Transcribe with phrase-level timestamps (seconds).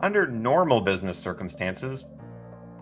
[0.00, 2.04] Under normal business circumstances,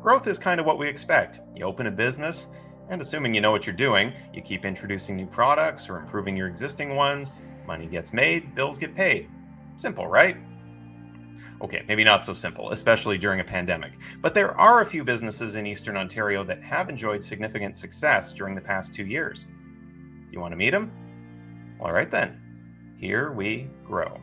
[0.02, 1.40] growth is kind of what we expect.
[1.54, 2.48] You open a business,
[2.88, 6.48] and assuming you know what you're doing, you keep introducing new products or improving your
[6.48, 7.32] existing ones,
[7.66, 9.28] money gets made, bills get paid.
[9.76, 10.36] Simple, right?
[11.62, 13.92] Okay, maybe not so simple, especially during a pandemic.
[14.20, 18.56] But there are a few businesses in Eastern Ontario that have enjoyed significant success during
[18.56, 19.46] the past two years.
[20.32, 20.90] You want to meet them?
[21.80, 22.40] All right, then.
[22.98, 24.20] Here we grow.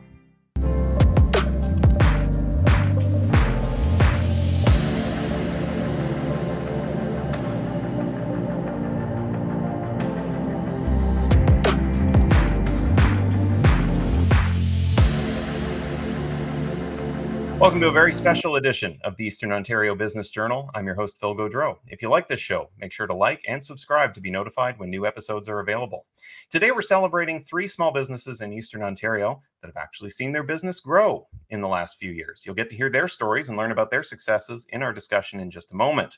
[17.60, 20.70] Welcome to a very special edition of the Eastern Ontario Business Journal.
[20.74, 21.76] I'm your host, Phil Gaudreau.
[21.88, 24.88] If you like this show, make sure to like and subscribe to be notified when
[24.88, 26.06] new episodes are available.
[26.48, 30.80] Today, we're celebrating three small businesses in Eastern Ontario that have actually seen their business
[30.80, 32.44] grow in the last few years.
[32.46, 35.50] You'll get to hear their stories and learn about their successes in our discussion in
[35.50, 36.16] just a moment.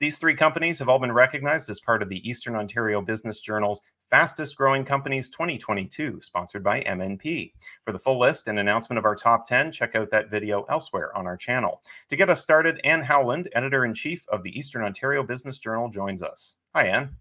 [0.00, 3.82] These three companies have all been recognized as part of the Eastern Ontario Business Journal's
[4.10, 7.52] Fastest Growing Companies 2022, sponsored by MNP.
[7.84, 11.16] For the full list and announcement of our top 10, check out that video elsewhere
[11.16, 11.80] on our channel.
[12.08, 15.88] To get us started, Anne Howland, editor in chief of the Eastern Ontario Business Journal,
[15.88, 16.56] joins us.
[16.74, 17.14] Hi, Anne.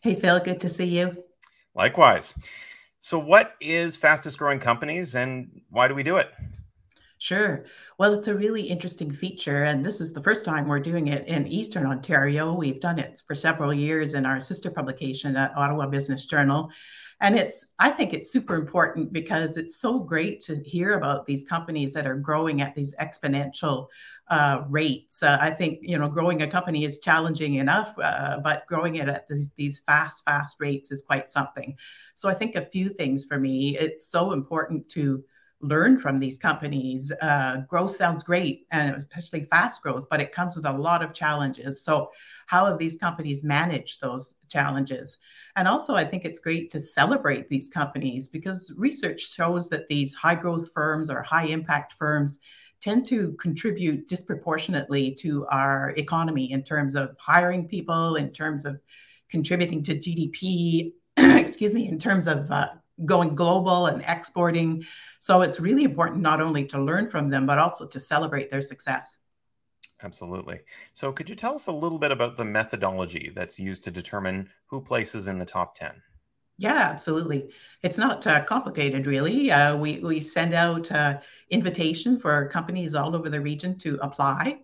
[0.00, 0.38] Hey, Phil.
[0.40, 1.24] Good to see you.
[1.74, 2.34] Likewise.
[3.00, 6.30] So, what is Fastest Growing Companies and why do we do it?
[7.18, 7.64] Sure.
[7.98, 11.26] Well, it's a really interesting feature, and this is the first time we're doing it
[11.26, 12.52] in Eastern Ontario.
[12.52, 16.68] We've done it for several years in our sister publication at Ottawa Business Journal.
[17.22, 21.44] And it's, I think it's super important because it's so great to hear about these
[21.44, 23.86] companies that are growing at these exponential
[24.28, 25.22] uh, rates.
[25.22, 29.08] Uh, I think, you know, growing a company is challenging enough, uh, but growing it
[29.08, 31.78] at these, these fast, fast rates is quite something.
[32.14, 35.24] So I think a few things for me, it's so important to
[35.60, 37.12] learn from these companies.
[37.22, 41.14] Uh, growth sounds great, and especially fast growth, but it comes with a lot of
[41.14, 41.82] challenges.
[41.82, 42.10] So,
[42.46, 45.18] how have these companies managed those challenges?
[45.56, 50.14] And also, I think it's great to celebrate these companies because research shows that these
[50.14, 52.38] high growth firms or high impact firms
[52.80, 58.78] tend to contribute disproportionately to our economy in terms of hiring people, in terms of
[59.30, 62.68] contributing to GDP, excuse me, in terms of uh,
[63.04, 64.84] going global and exporting.
[65.20, 68.62] So it's really important not only to learn from them, but also to celebrate their
[68.62, 69.18] success.
[70.02, 70.60] Absolutely.
[70.92, 74.50] So, could you tell us a little bit about the methodology that's used to determine
[74.66, 75.90] who places in the top 10?
[76.58, 77.50] Yeah, absolutely.
[77.82, 79.50] It's not uh, complicated, really.
[79.50, 81.20] Uh, we, we send out uh,
[81.50, 84.58] invitation for companies all over the region to apply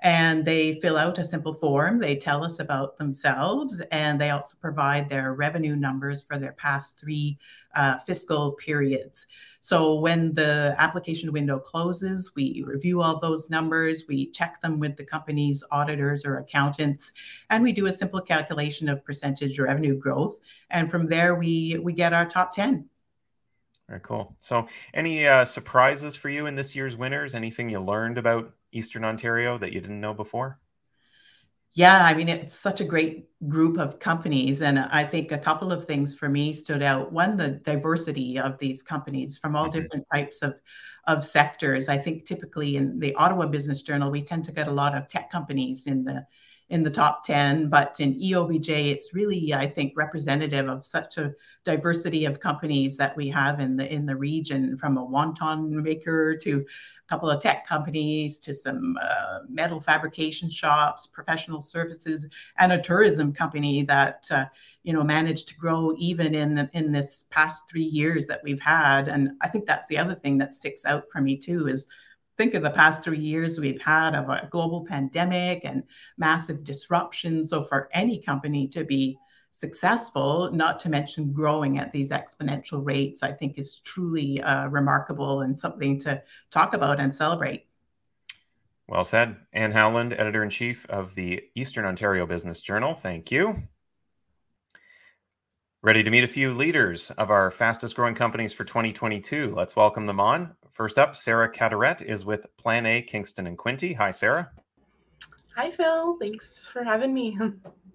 [0.00, 1.98] and they fill out a simple form.
[1.98, 7.00] They tell us about themselves, and they also provide their revenue numbers for their past
[7.00, 7.38] three
[7.74, 9.26] uh, fiscal periods.
[9.60, 14.96] So when the application window closes, we review all those numbers, we check them with
[14.96, 17.12] the company's auditors or accountants,
[17.50, 20.36] and we do a simple calculation of percentage revenue growth.
[20.70, 22.88] And from there, we we get our top ten.
[23.88, 24.36] Very cool.
[24.38, 27.34] So, any uh, surprises for you in this year's winners?
[27.34, 30.58] Anything you learned about Eastern Ontario that you didn't know before?
[31.74, 34.62] Yeah, I mean, it's such a great group of companies.
[34.62, 37.12] And I think a couple of things for me stood out.
[37.12, 39.80] One, the diversity of these companies from all mm-hmm.
[39.80, 40.54] different types of,
[41.06, 41.88] of sectors.
[41.88, 45.08] I think typically in the Ottawa Business Journal, we tend to get a lot of
[45.08, 46.26] tech companies in the
[46.70, 51.32] in the top 10 but in eobj it's really i think representative of such a
[51.64, 56.36] diversity of companies that we have in the in the region from a wonton maker
[56.36, 56.64] to
[57.08, 62.26] couple of tech companies to some uh, metal fabrication shops professional services
[62.58, 64.44] and a tourism company that uh,
[64.82, 69.08] you know managed to grow even in in this past 3 years that we've had
[69.08, 71.86] and i think that's the other thing that sticks out for me too is
[72.38, 75.82] think of the past three years we've had of a global pandemic and
[76.16, 77.44] massive disruption.
[77.44, 79.18] So for any company to be
[79.50, 85.40] successful, not to mention growing at these exponential rates, I think is truly uh, remarkable
[85.40, 87.66] and something to talk about and celebrate.
[88.88, 89.36] Well said.
[89.52, 92.94] Anne Howland, editor in chief of the Eastern Ontario Business Journal.
[92.94, 93.62] Thank you.
[95.82, 99.54] Ready to meet a few leaders of our fastest growing companies for 2022.
[99.54, 100.56] Let's welcome them on.
[100.72, 103.94] First up, Sarah Cataret is with Plan A Kingston and Quinte.
[103.96, 104.50] Hi, Sarah.
[105.54, 106.16] Hi, Phil.
[106.18, 107.38] Thanks for having me.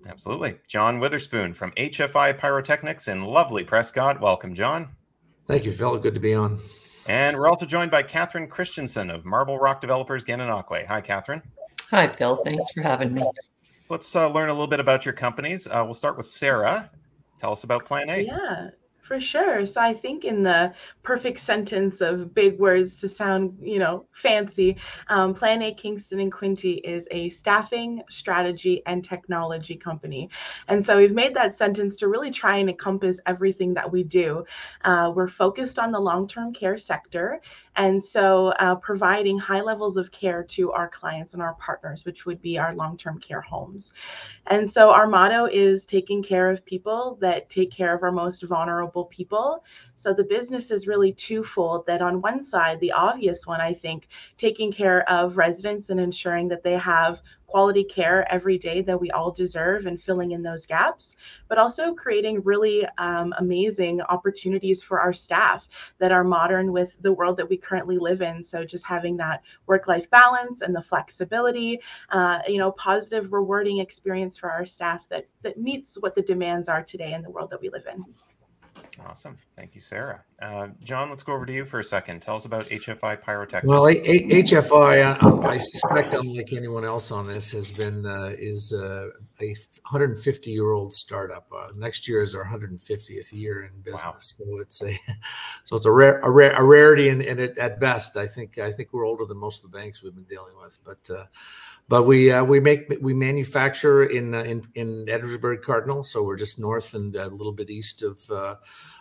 [0.07, 0.55] Absolutely.
[0.67, 4.19] John Witherspoon from HFI Pyrotechnics in lovely Prescott.
[4.19, 4.89] Welcome, John.
[5.45, 5.97] Thank you, Phil.
[5.97, 6.59] Good to be on.
[7.07, 10.85] And we're also joined by Catherine Christensen of Marble Rock Developers Gananoque.
[10.85, 11.41] Hi, Catherine.
[11.89, 12.38] Hi, Phil.
[12.45, 13.23] Thanks for having me.
[13.83, 15.67] So let's uh, learn a little bit about your companies.
[15.67, 16.89] Uh, we'll start with Sarah.
[17.38, 18.21] Tell us about Plan A.
[18.21, 18.69] Yeah.
[19.03, 19.65] For sure.
[19.65, 20.73] So I think in the
[21.03, 24.77] perfect sentence of big words to sound, you know, fancy,
[25.09, 30.29] um, Plan A Kingston and Quinte is a staffing, strategy, and technology company.
[30.69, 34.45] And so we've made that sentence to really try and encompass everything that we do.
[34.85, 37.41] Uh, we're focused on the long-term care sector,
[37.75, 42.25] and so uh, providing high levels of care to our clients and our partners, which
[42.25, 43.93] would be our long-term care homes.
[44.47, 48.43] And so our motto is taking care of people that take care of our most
[48.43, 49.63] vulnerable people.
[49.95, 54.07] So the business is really twofold that on one side, the obvious one, I think,
[54.37, 57.21] taking care of residents and ensuring that they have
[57.53, 61.17] quality care every day that we all deserve and filling in those gaps,
[61.47, 65.69] but also creating really um, amazing opportunities for our staff
[66.00, 68.41] that are modern with the world that we currently live in.
[68.41, 71.79] So just having that work-life balance and the flexibility,
[72.09, 76.67] uh, you know, positive, rewarding experience for our staff that that meets what the demands
[76.67, 78.03] are today in the world that we live in.
[78.99, 79.35] Awesome.
[79.55, 80.23] Thank you, Sarah.
[80.41, 82.21] Uh, John, let's go over to you for a second.
[82.21, 83.63] Tell us about HFI Pyrotech.
[83.63, 88.33] Well, a- a- HFI, I, I, suspect, unlike anyone else on this, has been uh,
[88.37, 89.09] is uh,
[89.41, 91.47] a 150 year old startup.
[91.55, 94.15] Uh, next year is our 150th year in business, wow.
[94.19, 94.93] so it's a
[95.63, 98.57] so it's a rare a, rare, a rarity, and, and it, at best, I think
[98.59, 101.25] I think we're older than most of the banks we've been dealing with, but uh,
[101.89, 106.38] but we uh, we make we manufacture in uh, in in Edwardsburgh Cardinal, so we're
[106.38, 108.56] just north and a little bit east of uh,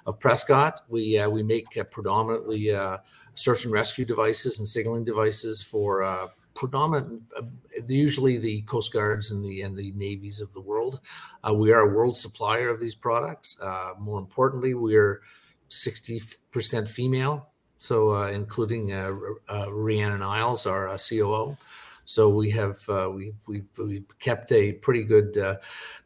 [0.07, 0.81] of Prescott.
[0.89, 2.99] We uh, we make uh, predominantly uh,
[3.35, 7.23] search and rescue devices and signaling devices for predominant
[7.87, 11.01] usually the coast guards and the and the navies of the world.
[11.55, 13.57] we are a world supplier of these products.
[13.99, 15.23] more importantly, we're
[15.71, 18.91] 60% female, so including
[19.49, 21.57] Rhiannon Isles, our COO.
[22.05, 25.57] So we have uh, we've, we've, we've kept a pretty good uh,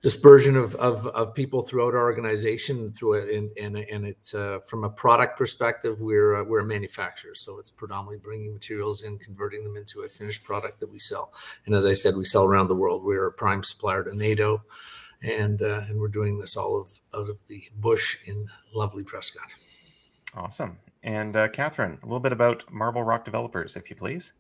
[0.03, 4.59] dispersion of, of, of people throughout our organization through it, and and, and it uh,
[4.61, 9.19] from a product perspective, we're uh, we're a manufacturer, so it's predominantly bringing materials in,
[9.19, 11.33] converting them into a finished product that we sell.
[11.65, 13.03] And as I said, we sell around the world.
[13.03, 14.63] We're a prime supplier to NATO,
[15.23, 19.55] and uh, and we're doing this all of out of the bush in lovely Prescott.
[20.35, 20.79] Awesome.
[21.03, 24.33] And uh, Catherine, a little bit about Marble Rock Developers, if you please.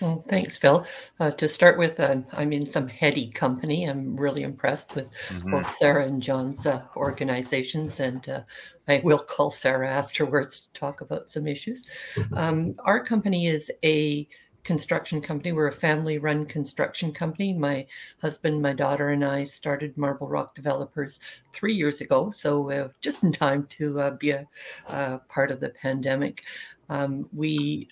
[0.00, 0.86] Well, thanks, Phil.
[1.18, 3.84] Uh, to start with, uh, I'm in some heady company.
[3.84, 5.50] I'm really impressed with mm-hmm.
[5.50, 8.42] both Sarah and John's uh, organizations, and uh,
[8.88, 11.86] I will call Sarah afterwards to talk about some issues.
[12.14, 12.34] Mm-hmm.
[12.34, 14.26] Um, our company is a
[14.64, 15.52] construction company.
[15.52, 17.52] We're a family run construction company.
[17.52, 17.86] My
[18.20, 21.18] husband, my daughter, and I started Marble Rock Developers
[21.52, 22.30] three years ago.
[22.30, 24.46] So, uh, just in time to uh, be a
[24.88, 26.44] uh, part of the pandemic.
[26.88, 27.88] Um, we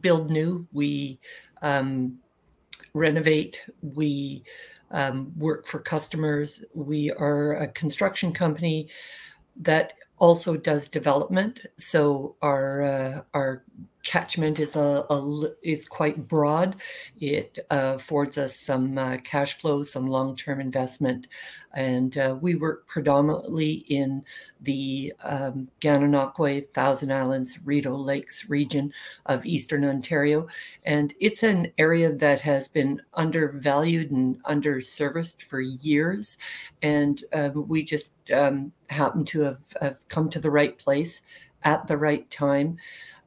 [0.00, 1.18] build new, we
[1.62, 2.18] um,
[2.94, 4.44] renovate, we
[4.90, 6.64] um, work for customers.
[6.74, 8.88] We are a construction company
[9.56, 11.66] that also does development.
[11.78, 13.64] So our uh, our
[14.02, 16.76] catchment is a, a, is quite broad.
[17.20, 21.28] It uh, affords us some uh, cash flow, some long term investment,
[21.74, 24.24] and uh, we work predominantly in
[24.62, 28.92] the um, Gananoque, Thousand Islands, Rideau Lakes region
[29.26, 30.46] of Eastern Ontario,
[30.84, 36.38] and it's an area that has been undervalued and underserviced for years,
[36.82, 41.22] and um, we just um, happen to have, have come to the right place
[41.62, 42.78] at the right time.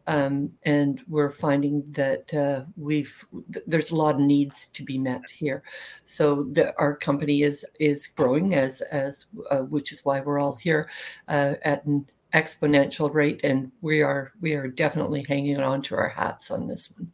[0.06, 3.26] Um, and we're finding that uh, we've
[3.68, 5.64] there's a lot of needs to be met here.
[6.04, 10.56] So the, our company is is growing as as uh, which is why we're all
[10.56, 10.90] here
[11.28, 16.10] uh, at an exponential rate, and we are we are definitely hanging on to our
[16.10, 17.12] hats on this one.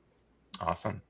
[0.62, 1.02] Awesome.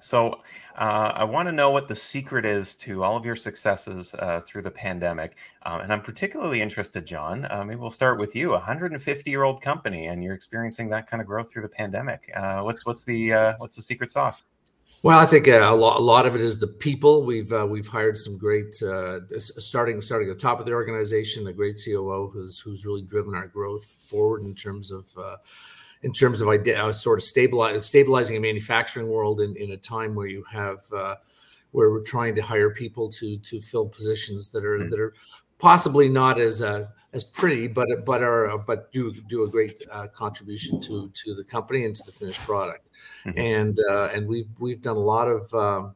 [0.00, 0.40] So,
[0.78, 4.40] uh, I want to know what the secret is to all of your successes uh,
[4.46, 5.36] through the pandemic.
[5.62, 7.48] Um, and I'm particularly interested, John.
[7.50, 8.50] Uh, maybe we'll start with you.
[8.50, 12.30] 150 year old company, and you're experiencing that kind of growth through the pandemic.
[12.36, 14.44] Uh, what's what's the uh, what's the secret sauce?
[15.02, 17.24] Well, I think uh, a, lot, a lot of it is the people.
[17.24, 21.80] We've we've hired some great starting starting at the top of the organization, a great
[21.84, 25.12] COO who's who's really driven our growth forward in terms of
[26.02, 30.14] in terms of uh, sort of stabilize, stabilizing a manufacturing world in, in a time
[30.14, 31.16] where you have uh,
[31.72, 34.90] where we're trying to hire people to to fill positions that are mm-hmm.
[34.90, 35.14] that are
[35.58, 40.06] possibly not as uh, as pretty, but but are but do do a great uh,
[40.08, 42.90] contribution to to the company and to the finished product.
[43.24, 43.38] Mm-hmm.
[43.38, 45.52] And uh, and we've we've done a lot of.
[45.54, 45.94] Um,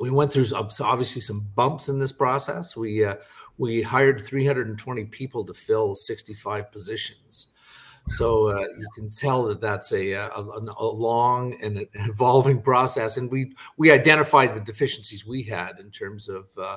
[0.00, 2.76] we went through obviously some bumps in this process.
[2.76, 3.14] We uh,
[3.58, 7.52] we hired 320 people to fill 65 positions.
[8.06, 13.16] So uh, you can tell that that's a, a, a, long and evolving process.
[13.16, 16.76] And we we identified the deficiencies we had in terms of uh,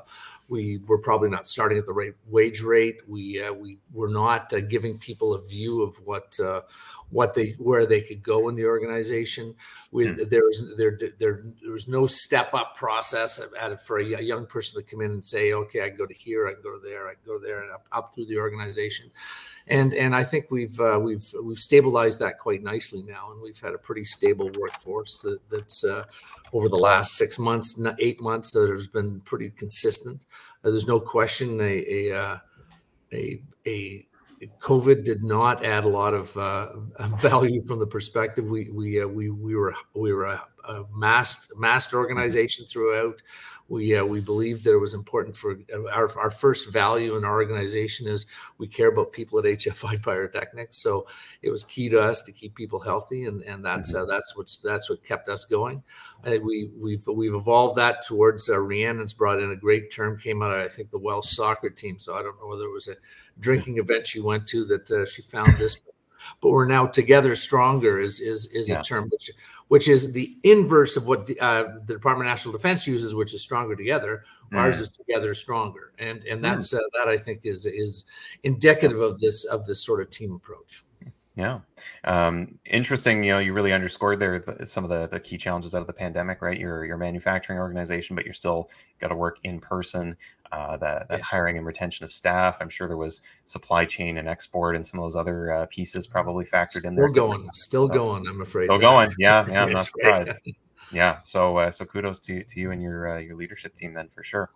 [0.49, 3.01] we were probably not starting at the right wage rate.
[3.07, 6.61] We uh, we were not uh, giving people a view of what uh,
[7.09, 9.55] what they where they could go in the organization.
[9.91, 10.29] We, mm.
[10.29, 13.39] there was there, there there was no step up process
[13.85, 16.47] for a young person to come in and say, okay, I can go to here,
[16.47, 19.11] I can go to there, I can go there, and up, up through the organization.
[19.69, 23.59] And and I think we've uh, we've we've stabilized that quite nicely now, and we've
[23.59, 26.05] had a pretty stable workforce that, that's uh,
[26.53, 30.25] over the last six months, eight months, that has been pretty consistent.
[30.67, 32.37] Uh, there's no question a a, uh,
[33.13, 34.05] a a
[34.59, 36.73] COVID did not add a lot of uh,
[37.21, 38.45] value from the perspective.
[38.45, 43.21] We we uh, we we were we were a, a masked masked organization throughout.
[43.69, 45.59] We uh, we believe that it was important for
[45.93, 48.25] our our first value in our organization is
[48.57, 50.77] we care about people at HFI Pyrotechnics.
[50.77, 51.07] So
[51.41, 54.03] it was key to us to keep people healthy, and and that's mm-hmm.
[54.03, 55.83] uh, that's what's that's what kept us going.
[56.23, 60.55] we we've we've evolved that towards uh, Rhiannon's brought in a great term came out
[60.55, 61.99] of I think the Welsh soccer team.
[61.99, 62.95] So I don't know whether it was a
[63.39, 65.81] drinking event she went to that uh, she found this
[66.41, 68.79] but we're now together stronger is is is yeah.
[68.79, 69.29] a term which
[69.67, 73.33] which is the inverse of what the, uh, the Department of National Defense uses, which
[73.33, 74.23] is stronger together.
[74.51, 74.59] Mm.
[74.59, 76.43] Ours is together stronger, and and mm.
[76.43, 78.05] that's uh, that I think is is
[78.43, 80.83] indicative of this of this sort of team approach.
[81.37, 81.59] Yeah,
[82.03, 83.23] um, interesting.
[83.23, 85.93] You know, you really underscored there some of the, the key challenges out of the
[85.93, 86.59] pandemic, right?
[86.59, 90.17] You're you're a manufacturing organization, but you're still got to work in person
[90.51, 91.23] uh, that, that yeah.
[91.23, 92.57] hiring and retention of staff.
[92.61, 96.07] I'm sure there was supply chain and export and some of those other uh, pieces
[96.07, 97.05] probably factored in there.
[97.05, 98.27] Still going, still so, going.
[98.27, 98.65] I'm afraid.
[98.65, 99.11] Still going.
[99.17, 99.63] Yeah, yeah.
[99.65, 100.29] I'm not surprised.
[100.91, 101.19] Yeah.
[101.21, 104.23] So uh, so kudos to, to you and your uh, your leadership team then for
[104.23, 104.51] sure.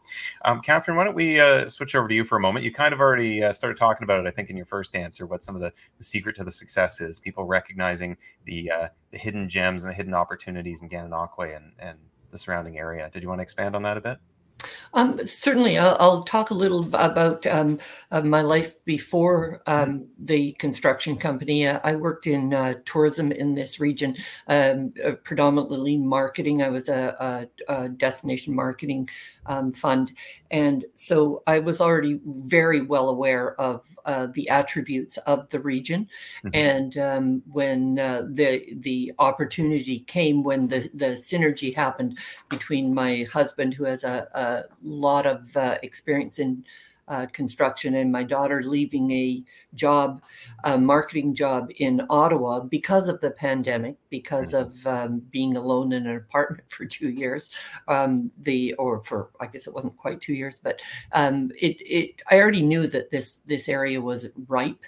[0.45, 2.63] Um, Catherine, why don't we uh, switch over to you for a moment?
[2.63, 5.25] You kind of already uh, started talking about it, I think, in your first answer.
[5.25, 7.19] What some of the, the secret to the success is?
[7.19, 11.97] People recognizing the uh, the hidden gems and the hidden opportunities in Gananoque and and
[12.31, 13.09] the surrounding area.
[13.11, 14.17] Did you want to expand on that a bit?
[14.93, 17.79] Um, certainly, I'll, I'll, talk a little about um,
[18.11, 21.67] uh, my life before um, the construction company.
[21.67, 24.15] Uh, I worked in uh, tourism in this region,
[24.47, 26.61] um, uh, predominantly marketing.
[26.61, 29.09] I was a, a, a destination marketing
[29.45, 30.11] um, fund.
[30.49, 36.07] And so I was already very well aware of uh, the attributes of the region.
[36.43, 36.49] Mm-hmm.
[36.53, 42.17] And um, when uh, the the opportunity came, when the, the synergy happened
[42.49, 44.50] between my husband, who has a, a
[44.83, 46.63] lot of uh, experience in
[47.11, 49.43] uh, construction and my daughter leaving a
[49.75, 50.23] job,
[50.63, 54.87] a marketing job in Ottawa because of the pandemic, because mm-hmm.
[54.87, 57.49] of um, being alone in an apartment for two years.
[57.89, 60.79] Um, the or for I guess it wasn't quite two years, but
[61.11, 64.83] um, it it I already knew that this this area was ripe,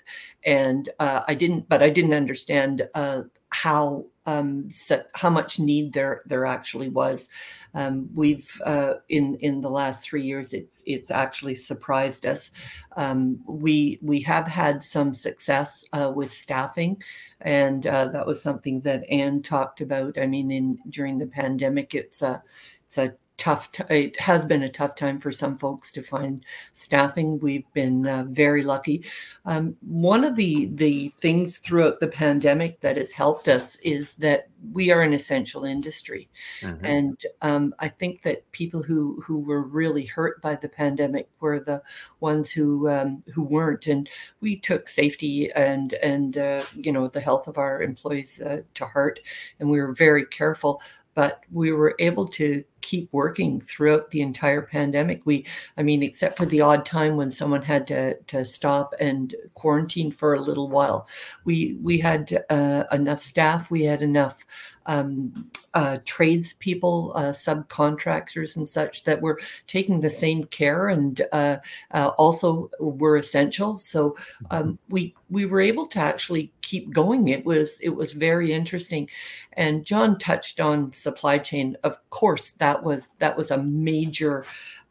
[0.45, 4.69] and uh, I didn't, but I didn't understand uh, how um,
[5.13, 7.27] how much need there there actually was.
[7.73, 12.51] Um, we've uh, in in the last three years, it's it's actually surprised us.
[12.95, 17.01] Um, we we have had some success uh, with staffing,
[17.41, 20.17] and uh, that was something that Anne talked about.
[20.17, 22.41] I mean, in during the pandemic, it's a
[22.85, 26.45] it's a tough t- it has been a tough time for some folks to find
[26.73, 27.39] staffing.
[27.39, 29.05] We've been uh, very lucky.
[29.45, 34.49] Um, one of the the things throughout the pandemic that has helped us is that
[34.71, 36.29] we are an essential industry.
[36.61, 36.85] Mm-hmm.
[36.85, 41.59] and um, i think that people who who were really hurt by the pandemic were
[41.59, 41.81] the
[42.19, 43.87] ones who um, who weren't.
[43.87, 44.09] And
[44.41, 48.85] we took safety and and uh, you know the health of our employees uh, to
[48.85, 49.19] heart
[49.59, 50.81] and we were very careful.
[51.15, 55.21] But we were able to keep working throughout the entire pandemic.
[55.25, 55.47] We,
[55.77, 60.11] I mean, except for the odd time when someone had to, to stop and quarantine
[60.11, 61.07] for a little while,
[61.45, 63.71] we we had uh, enough staff.
[63.71, 64.45] We had enough
[64.85, 71.57] um, uh, tradespeople, uh, subcontractors, and such that were taking the same care and uh,
[71.91, 73.75] uh also were essential.
[73.75, 74.15] So
[74.51, 74.73] um, mm-hmm.
[74.89, 77.29] we we were able to actually keep going.
[77.29, 79.09] It was it was very interesting,
[79.53, 81.77] and John touched on supply chain.
[81.83, 84.45] Of course, that was that was a major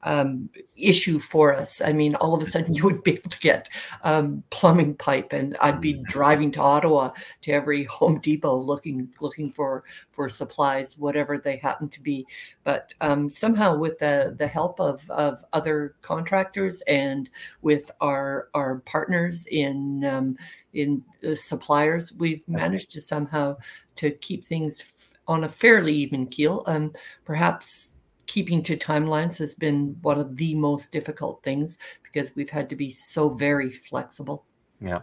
[0.04, 1.80] um, issue for us.
[1.80, 3.68] I mean, all of a sudden you would be able to get
[4.02, 6.04] um, plumbing pipe, and I'd be mm.
[6.04, 7.12] driving to Ottawa
[7.42, 12.26] to every Home Depot looking looking for for supplies, whatever they happen to be.
[12.64, 17.30] But um, somehow, with the the help of of other contractors and
[17.62, 20.36] with our our partners in um,
[20.72, 23.56] in the suppliers, we've managed to somehow
[23.94, 24.80] to keep things
[25.28, 26.62] on a fairly even keel.
[26.66, 26.92] Um,
[27.24, 32.70] perhaps keeping to timelines has been one of the most difficult things because we've had
[32.70, 34.44] to be so very flexible.
[34.80, 35.02] Yeah.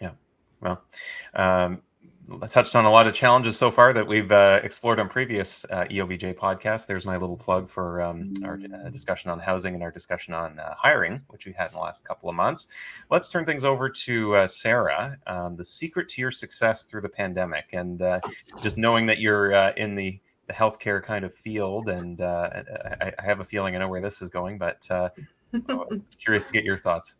[0.00, 0.12] Yeah.
[0.60, 0.82] Well,
[1.34, 1.82] um,
[2.48, 5.84] touched on a lot of challenges so far that we've uh, explored on previous uh,
[5.84, 6.86] EOBJ podcasts.
[6.86, 10.58] There's my little plug for um, our uh, discussion on housing and our discussion on
[10.58, 12.68] uh, hiring, which we had in the last couple of months.
[13.10, 15.18] Let's turn things over to uh, Sarah.
[15.26, 18.20] Um, the secret to your success through the pandemic, and uh,
[18.62, 23.38] just knowing that you're in the the healthcare kind of field, and I, I, have
[23.38, 24.88] a feeling I know where this is going, but
[26.18, 27.16] curious to get your thoughts.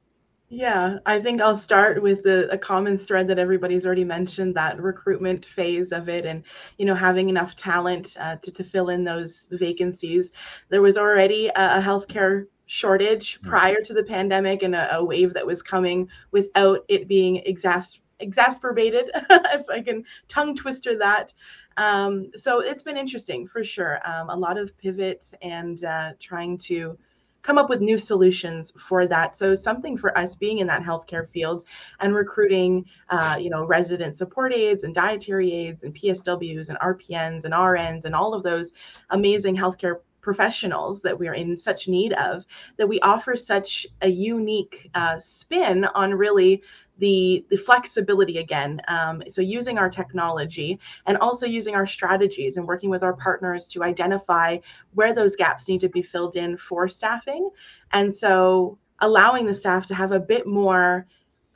[0.52, 4.82] Yeah, I think I'll start with the a common thread that everybody's already mentioned that
[4.82, 6.42] recruitment phase of it, and
[6.76, 10.32] you know having enough talent uh, to to fill in those vacancies.
[10.68, 13.48] There was already a, a healthcare shortage hmm.
[13.48, 18.00] prior to the pandemic and a, a, wave that was coming without it being exas-
[18.18, 21.32] exacerbated, if I can tongue twister that.
[21.76, 24.00] Um, so it's been interesting for sure.
[24.04, 26.98] Um, a lot of pivots and uh, trying to
[27.42, 29.34] come up with new solutions for that.
[29.34, 31.64] So something for us being in that healthcare field
[32.00, 37.44] and recruiting, uh, you know, resident support aides and dietary aides and PSWs and RPNs
[37.44, 38.72] and RNs and all of those
[39.10, 42.44] amazing healthcare professionals that we're in such need of
[42.76, 46.62] that we offer such a unique uh, spin on really
[47.00, 52.66] the the flexibility again um, so using our technology and also using our strategies and
[52.66, 54.56] working with our partners to identify
[54.94, 57.50] where those gaps need to be filled in for staffing.
[57.92, 61.06] And so allowing the staff to have a bit more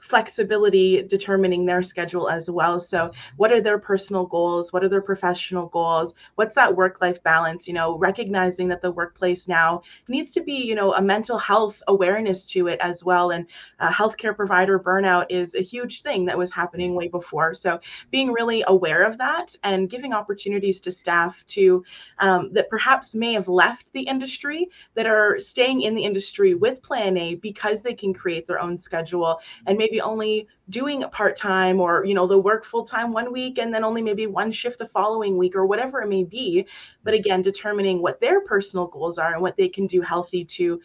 [0.05, 2.79] flexibility determining their schedule as well.
[2.79, 4.71] So, what are their personal goals?
[4.71, 6.15] What are their professional goals?
[6.35, 7.67] What's that work life balance?
[7.67, 11.83] You know, recognizing that the workplace now needs to be, you know, a mental health
[11.89, 13.31] awareness to it as well.
[13.31, 13.47] And
[13.81, 17.55] uh, healthcare provider burnout is a huge thing that was happening way before.
[17.55, 17.81] So,
[18.11, 21.83] being really aware of that and giving opportunities to staff to
[22.19, 26.83] um, that perhaps may have left the industry that are staying in the industry with
[26.83, 31.37] Plan A because they can create their own schedule and maybe maybe only doing part
[31.37, 34.51] time or you know the work full time one week and then only maybe one
[34.51, 36.67] shift the following week or whatever it may be.
[37.05, 40.81] But again determining what their personal goals are and what they can do healthy to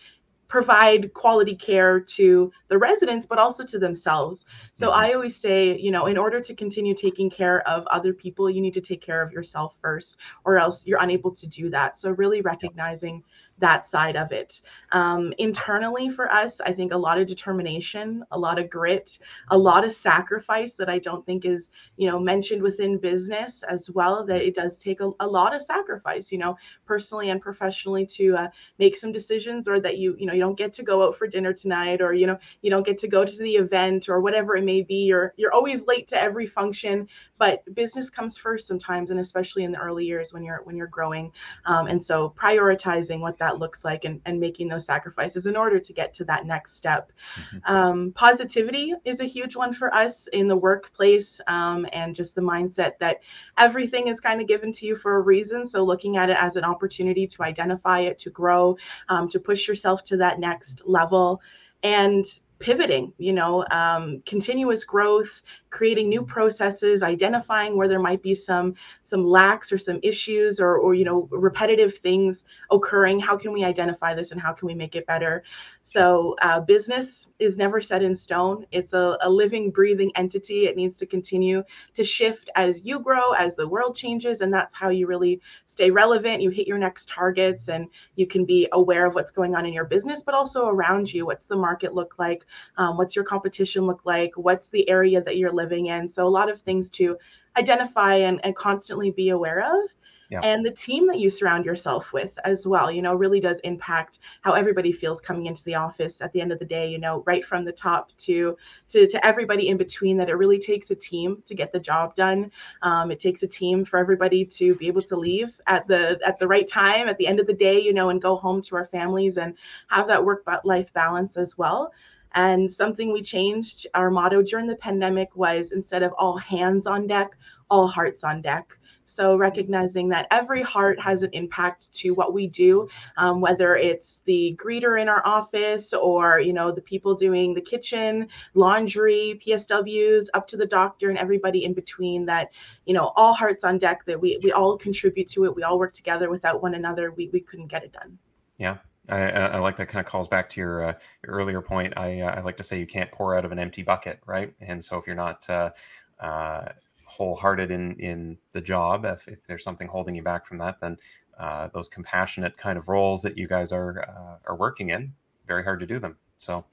[0.47, 4.45] provide quality care to the residents but also to themselves.
[4.73, 4.99] So mm-hmm.
[4.99, 8.61] i always say you know in order to continue taking care of other people you
[8.61, 11.97] need to take care of yourself first or else you're unable to do that.
[11.97, 13.23] So really recognizing
[13.59, 14.61] that side of it.
[14.91, 19.19] Um, internally for us, I think a lot of determination, a lot of grit,
[19.49, 23.89] a lot of sacrifice that I don't think is, you know, mentioned within business as
[23.89, 24.25] well.
[24.25, 28.35] That it does take a, a lot of sacrifice, you know, personally and professionally to
[28.35, 28.47] uh,
[28.79, 31.27] make some decisions, or that you, you know, you don't get to go out for
[31.27, 34.55] dinner tonight, or you know, you don't get to go to the event, or whatever
[34.55, 35.03] it may be.
[35.05, 39.71] You're you're always late to every function, but business comes first sometimes, and especially in
[39.71, 41.31] the early years when you're when you're growing.
[41.65, 45.55] Um, and so prioritizing what that that looks like and, and making those sacrifices in
[45.55, 47.11] order to get to that next step.
[47.35, 47.73] Mm-hmm.
[47.73, 52.41] Um, positivity is a huge one for us in the workplace um, and just the
[52.41, 53.21] mindset that
[53.57, 55.65] everything is kind of given to you for a reason.
[55.65, 58.77] So looking at it as an opportunity to identify it, to grow,
[59.09, 61.41] um, to push yourself to that next level.
[61.81, 62.25] And
[62.59, 68.73] pivoting you know um, continuous growth creating new processes identifying where there might be some
[69.03, 73.19] some lacks or some issues or or you know repetitive things occurring.
[73.19, 75.43] How can we identify this and how can we make it better
[75.89, 78.63] so uh, business is never set in stone.
[78.71, 80.67] It's a, a living breathing entity.
[80.67, 81.63] It needs to continue
[81.95, 85.89] to shift as you grow as the world changes and that's how you really stay
[85.89, 86.43] relevant.
[86.43, 89.73] You hit your next targets and you can be aware of what's going on in
[89.73, 91.25] your business but also around you.
[91.25, 92.45] What's the market look like?
[92.77, 94.33] Um, what's your competition look like?
[94.35, 96.07] What's the area that you're living in?
[96.07, 97.17] So a lot of things to
[97.57, 99.89] identify and, and constantly be aware of
[100.29, 100.39] yeah.
[100.43, 104.19] and the team that you surround yourself with as well you know really does impact
[104.41, 107.23] how everybody feels coming into the office at the end of the day you know
[107.25, 108.55] right from the top to
[108.87, 112.15] to, to everybody in between that it really takes a team to get the job
[112.15, 112.51] done
[112.83, 116.39] um, it takes a team for everybody to be able to leave at the at
[116.39, 118.75] the right time at the end of the day you know and go home to
[118.75, 119.55] our families and
[119.87, 121.91] have that work life balance as well
[122.33, 127.07] and something we changed our motto during the pandemic was instead of all hands on
[127.07, 127.35] deck,
[127.69, 128.77] all hearts on deck.
[129.09, 134.21] So recognizing that every heart has an impact to what we do, um, whether it's
[134.25, 140.27] the greeter in our office or you know the people doing the kitchen, laundry, PSWs,
[140.33, 142.25] up to the doctor and everybody in between.
[142.25, 142.51] That
[142.85, 144.05] you know all hearts on deck.
[144.05, 145.55] That we we all contribute to it.
[145.55, 146.29] We all work together.
[146.29, 148.17] Without one another, we we couldn't get it done.
[148.57, 148.77] Yeah,
[149.09, 150.93] I, I, like that kind of calls back to your, uh,
[151.23, 151.93] your earlier point.
[151.97, 154.53] I, uh, I like to say you can't pour out of an empty bucket, right?
[154.61, 155.71] And so if you're not uh,
[156.19, 156.69] uh
[157.09, 160.97] wholehearted in in the job, if, if there's something holding you back from that, then
[161.37, 165.13] uh, those compassionate kind of roles that you guys are uh, are working in,
[165.47, 166.17] very hard to do them.
[166.37, 166.63] So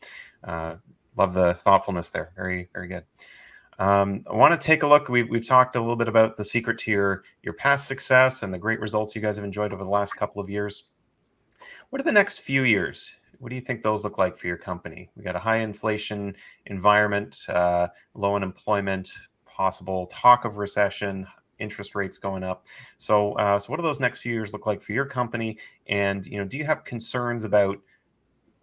[1.16, 2.32] love the thoughtfulness there.
[2.36, 3.04] Very very good.
[3.78, 5.08] Um, I want to take a look.
[5.08, 8.52] We've, we've talked a little bit about the secret to your, your past success and
[8.52, 10.90] the great results you guys have enjoyed over the last couple of years.
[11.90, 13.12] What are the next few years?
[13.38, 15.10] What do you think those look like for your company?
[15.14, 16.34] We got a high inflation
[16.66, 19.12] environment, uh, low unemployment,
[19.56, 21.26] possible talk of recession,
[21.58, 22.66] interest rates going up.
[22.98, 25.58] So, uh, so what do those next few years look like for your company?
[25.86, 27.78] And you know, do you have concerns about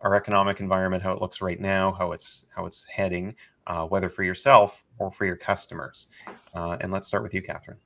[0.01, 3.36] our economic environment, how it looks right now, how it's how it's heading,
[3.67, 6.10] uh, whether for yourself or for your customers?
[6.53, 7.77] Uh, and let's start with you, Catherine.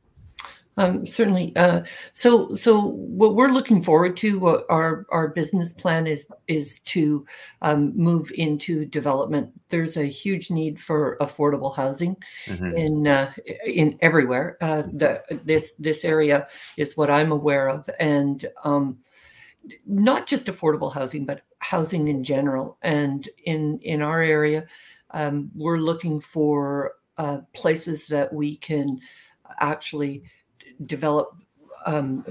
[0.77, 1.55] Um, certainly.
[1.55, 1.81] Uh,
[2.13, 7.25] so, so what we're looking forward to, our our business plan is is to
[7.63, 9.51] um, move into development.
[9.69, 12.77] There's a huge need for affordable housing mm-hmm.
[12.77, 13.33] in uh,
[13.65, 14.57] in everywhere.
[14.61, 18.99] Uh, the, this this area is what I'm aware of, and um,
[19.87, 22.77] not just affordable housing, but housing in general.
[22.83, 24.65] And in in our area,
[25.09, 28.99] um, we're looking for uh, places that we can
[29.59, 30.23] actually
[30.85, 31.35] develop
[31.85, 32.23] um,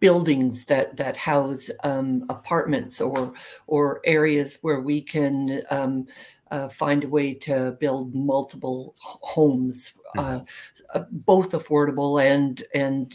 [0.00, 3.32] buildings that that house um, apartments or
[3.66, 6.06] or areas where we can um,
[6.50, 9.94] uh, find a way to build multiple homes.
[10.16, 10.40] Uh,
[10.94, 13.14] uh, both affordable and and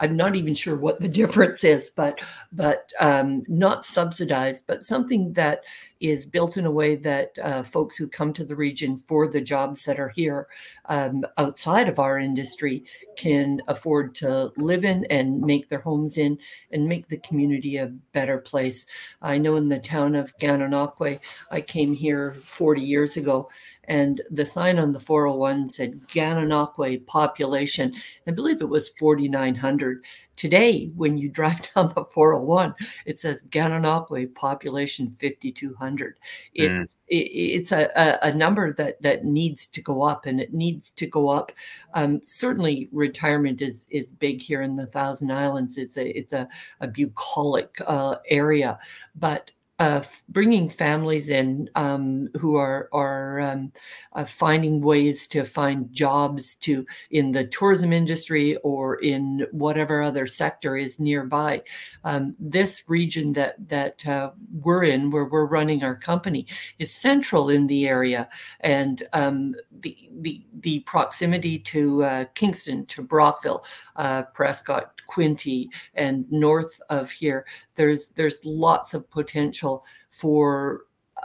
[0.00, 2.20] I'm not even sure what the difference is, but
[2.52, 5.62] but um, not subsidized, but something that
[6.00, 9.40] is built in a way that uh, folks who come to the region for the
[9.40, 10.46] jobs that are here
[10.86, 12.84] um, outside of our industry
[13.16, 16.38] can afford to live in and make their homes in
[16.72, 18.84] and make the community a better place.
[19.22, 23.48] I know in the town of Gananoque, I came here 40 years ago
[23.86, 27.94] and the sign on the 401 said Gananoque population.
[28.26, 30.04] I believe it was 4,900.
[30.36, 32.74] Today, when you drive down the 401,
[33.06, 36.18] it says Gananoque population 5,200.
[36.54, 36.96] It's, mm.
[37.08, 40.90] it, it's a, a, a, number that, that needs to go up, and it needs
[40.92, 41.52] to go up.
[41.94, 45.78] Um, certainly, retirement is is big here in the Thousand Islands.
[45.78, 46.48] It's a it's a,
[46.80, 48.78] a bucolic uh, area,
[49.14, 53.72] but uh, bringing families in um, who are are um,
[54.12, 60.28] uh, finding ways to find jobs to in the tourism industry or in whatever other
[60.28, 61.60] sector is nearby.
[62.04, 64.30] Um, this region that that uh,
[64.62, 66.46] we're in, where we're running our company,
[66.78, 68.28] is central in the area,
[68.60, 73.64] and um, the the the proximity to uh, Kingston, to Brockville,
[73.96, 77.44] uh, Prescott, Quinte, and north of here.
[77.76, 80.82] There's there's lots of potential for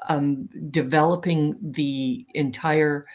[0.08, 3.06] um, developing the entire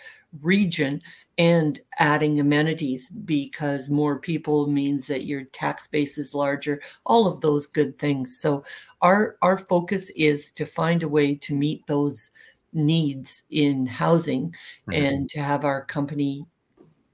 [0.42, 1.00] region
[1.36, 7.40] and adding amenities because more people means that your tax base is larger all of
[7.40, 8.62] those good things so
[9.02, 12.30] our our focus is to find a way to meet those
[12.72, 14.48] needs in housing
[14.88, 14.92] mm-hmm.
[14.92, 16.46] and to have our company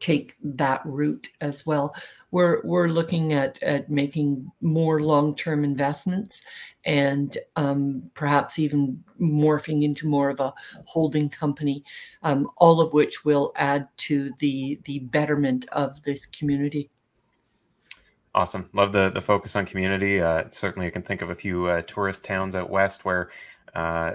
[0.00, 1.94] take that route as well
[2.30, 6.42] we're we're looking at at making more long-term investments
[6.84, 11.84] and um, perhaps even morphing into more of a holding company,
[12.22, 16.90] um, all of which will add to the the betterment of this community.
[18.34, 20.20] Awesome, love the the focus on community.
[20.20, 23.30] Uh, certainly, I can think of a few uh, tourist towns out west where.
[23.74, 24.12] Uh,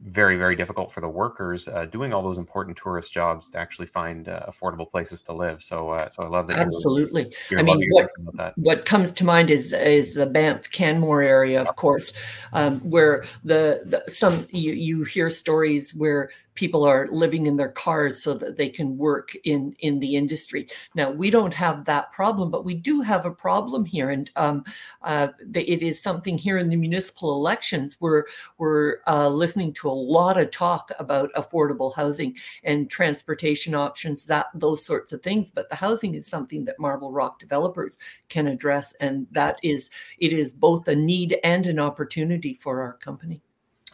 [0.00, 3.86] very very difficult for the workers uh, doing all those important tourist jobs to actually
[3.86, 5.62] find uh, affordable places to live.
[5.62, 7.22] So uh, so i love that absolutely.
[7.50, 11.60] you're, you're i mean what, what comes to mind is is the banff canmore area
[11.60, 12.12] of course
[12.52, 17.68] um, where the, the some you, you hear stories where people are living in their
[17.68, 20.66] cars so that they can work in in the industry.
[20.94, 24.64] Now we don't have that problem, but we do have a problem here, and um,
[25.02, 27.96] uh, it is something here in the municipal elections.
[28.00, 28.24] We're
[28.58, 34.46] we're uh, listening to a lot of talk about affordable housing and transportation options, that
[34.54, 35.50] those sorts of things.
[35.50, 40.32] But the housing is something that Marble Rock developers can address, and that is it
[40.32, 43.42] is both a need and an opportunity for our company.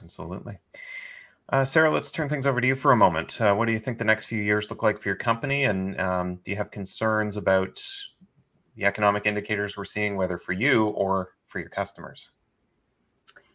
[0.02, 0.58] Absolutely.
[1.48, 3.40] Uh, Sarah, let's turn things over to you for a moment.
[3.40, 5.64] Uh, what do you think the next few years look like for your company?
[5.64, 7.82] And um, do you have concerns about
[8.76, 12.32] the economic indicators we're seeing, whether for you or for your customers?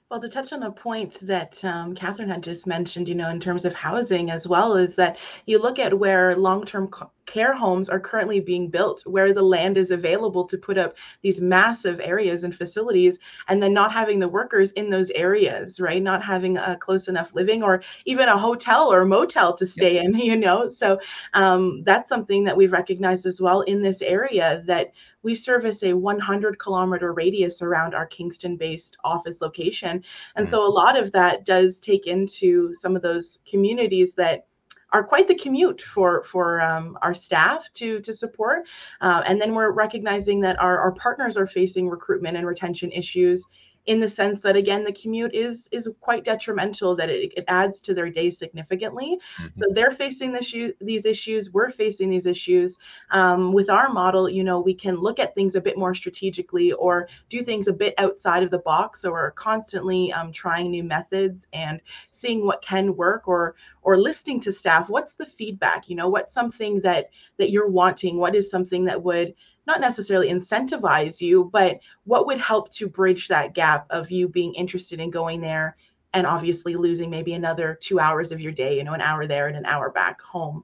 [0.09, 3.41] Well, to touch on a point that um, Catherine had just mentioned, you know, in
[3.41, 5.17] terms of housing as well, is that
[5.47, 6.89] you look at where long term
[7.25, 11.41] care homes are currently being built, where the land is available to put up these
[11.41, 16.01] massive areas and facilities, and then not having the workers in those areas, right?
[16.01, 19.95] Not having a close enough living or even a hotel or a motel to stay
[19.95, 20.03] yeah.
[20.03, 20.69] in, you know?
[20.69, 21.01] So
[21.33, 24.93] um, that's something that we've recognized as well in this area that
[25.27, 30.01] we service a 100 kilometer radius around our Kingston based office location.
[30.37, 30.49] And mm.
[30.49, 34.47] so a lot of that does take into some of those communities that
[34.93, 38.65] are quite the commute for for um, our staff to to support.
[39.01, 43.45] Uh, and then we're recognizing that our, our partners are facing recruitment and retention issues
[43.87, 47.81] in the sense that again the commute is is quite detrimental that it, it adds
[47.81, 49.17] to their day significantly.
[49.39, 49.47] Mm-hmm.
[49.55, 52.77] so they're facing this, these issues we're facing these issues.
[53.11, 56.73] Um, with our model you know we can look at things a bit more strategically
[56.73, 59.01] or do things a bit outside of the box.
[59.01, 61.79] So we're constantly um, trying new methods and
[62.11, 64.89] seeing what can work or or listening to staff.
[64.89, 65.89] What's the feedback?
[65.89, 68.17] You know what's something that that you're wanting?
[68.17, 69.33] What is something that would
[69.67, 74.55] not necessarily incentivize you, but what would help to bridge that gap of you being
[74.55, 75.75] interested in going there
[76.13, 79.47] and obviously losing maybe another two hours of your day, you know, an hour there
[79.47, 80.63] and an hour back home.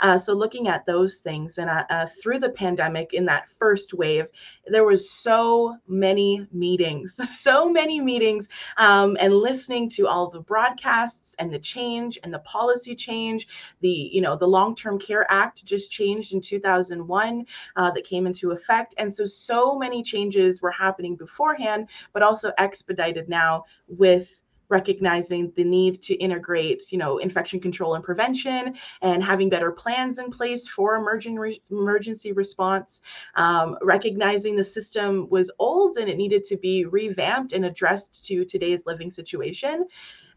[0.00, 3.92] Uh, so looking at those things and uh, uh, through the pandemic in that first
[3.92, 4.28] wave,
[4.66, 11.34] there was so many meetings, so many meetings um, and listening to all the broadcasts
[11.38, 13.48] and the change and the policy change,
[13.80, 17.44] the, you know, the long-term care act just changed in 2001
[17.76, 18.94] uh, that came into effect.
[18.98, 25.64] And so, so many changes were happening beforehand, but also expedited now with recognizing the
[25.64, 30.66] need to integrate you know infection control and prevention and having better plans in place
[30.66, 33.00] for emerging re- emergency response
[33.36, 38.44] um, recognizing the system was old and it needed to be revamped and addressed to
[38.44, 39.86] today's living situation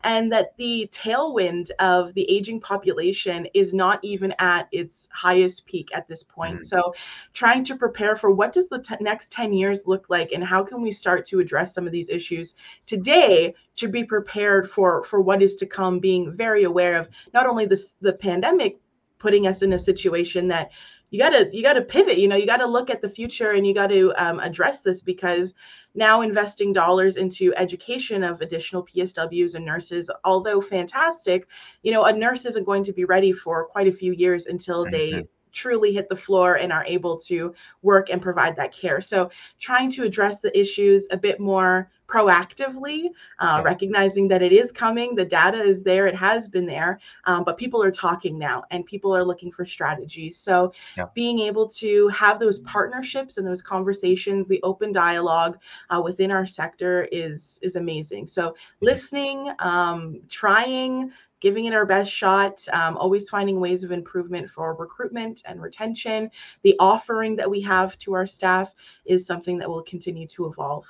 [0.04, 5.90] and that the tailwind of the aging population is not even at its highest peak
[5.94, 6.60] at this point.
[6.60, 6.64] Mm.
[6.64, 6.94] So,
[7.34, 10.64] trying to prepare for what does the t- next 10 years look like and how
[10.64, 12.56] can we start to address some of these issues
[12.86, 17.48] today to be prepared for for what is to come being very aware of not
[17.48, 18.80] only this the pandemic
[19.20, 20.72] putting us in a situation that
[21.10, 23.74] you gotta you gotta pivot you know you gotta look at the future and you
[23.74, 25.54] got to um, address this because
[25.96, 31.48] now investing dollars into education of additional psws and nurses although fantastic
[31.84, 34.86] you know a nurse isn't going to be ready for quite a few years until
[34.90, 35.24] they
[35.58, 39.90] truly hit the floor and are able to work and provide that care so trying
[39.90, 45.14] to address the issues a bit more proactively, uh, recognizing that it is coming.
[45.14, 48.86] The data is there, it has been there, um, but people are talking now and
[48.86, 50.38] people are looking for strategies.
[50.38, 51.06] So, yeah.
[51.14, 56.46] being able to have those partnerships and those conversations, the open dialogue uh, within our
[56.46, 58.28] sector is is amazing.
[58.28, 64.50] So, listening, um, trying, giving it our best shot, um, always finding ways of improvement
[64.50, 66.30] for recruitment and retention.
[66.64, 68.74] The offering that we have to our staff
[69.06, 70.86] is something that will continue to evolve.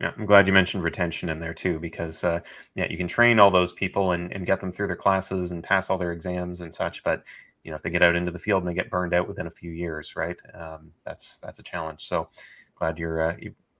[0.00, 2.40] Yeah, I'm glad you mentioned retention in there too, because uh,
[2.76, 5.64] yeah, you can train all those people and, and get them through their classes and
[5.64, 7.02] pass all their exams and such.
[7.02, 7.24] But
[7.64, 9.48] you know, if they get out into the field and they get burned out within
[9.48, 10.36] a few years, right?
[10.54, 12.04] Um, that's that's a challenge.
[12.04, 12.28] So
[12.76, 13.36] glad you're uh,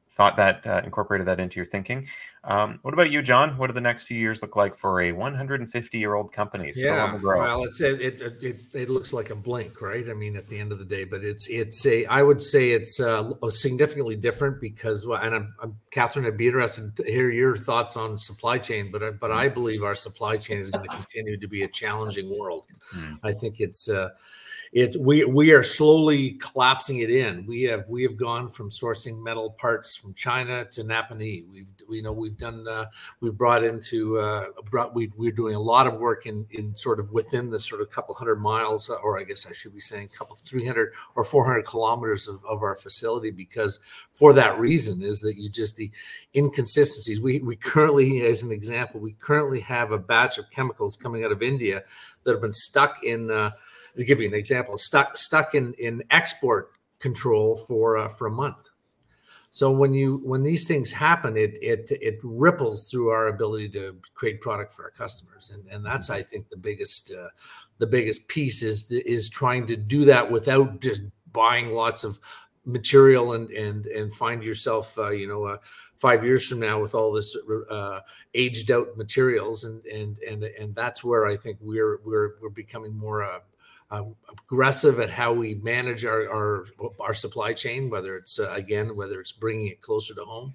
[0.08, 2.08] thought that uh, incorporated that into your thinking.
[2.44, 3.58] Um, what about you, John?
[3.58, 7.04] What do the next few years look like for a 150 year old company yeah,
[7.04, 7.40] on the grow?
[7.40, 10.08] Well, it's it, it, it it looks like a blink, right?
[10.08, 12.70] I mean, at the end of the day, but it's it's a I would say
[12.70, 17.56] it's uh, significantly different because and I'm, I'm Catherine, I'd be interested to hear your
[17.56, 20.96] thoughts on supply chain, but uh, but I believe our supply chain is going to
[20.96, 22.64] continue to be a challenging world.
[22.94, 23.18] Mm.
[23.22, 23.88] I think it's.
[23.88, 24.10] Uh,
[24.72, 27.46] it's we we are slowly collapsing it in.
[27.46, 31.48] We have we have gone from sourcing metal parts from China to Napanee.
[31.50, 32.86] We've we know we've done uh,
[33.20, 37.00] we've brought into uh, brought we we're doing a lot of work in in sort
[37.00, 40.08] of within the sort of couple hundred miles, or I guess I should be saying
[40.08, 43.80] couple three hundred or four hundred kilometers of, of our facility because
[44.12, 45.90] for that reason is that you just the
[46.36, 47.20] inconsistencies.
[47.20, 51.32] We we currently, as an example, we currently have a batch of chemicals coming out
[51.32, 51.84] of India
[52.24, 53.30] that have been stuck in.
[53.30, 53.50] Uh,
[53.96, 58.70] give you an example, stuck stuck in in export control for uh, for a month.
[59.50, 63.96] So when you when these things happen, it it it ripples through our ability to
[64.14, 67.28] create product for our customers, and and that's I think the biggest uh,
[67.78, 72.18] the biggest piece is is trying to do that without just buying lots of
[72.66, 75.56] material and and and find yourself uh, you know uh,
[75.96, 77.36] five years from now with all this
[77.70, 78.00] uh,
[78.34, 82.94] aged out materials and and and and that's where I think we're we're we're becoming
[82.94, 83.22] more
[83.90, 86.66] uh, aggressive at how we manage our, our,
[87.00, 90.54] our supply chain, whether it's uh, again whether it's bringing it closer to home.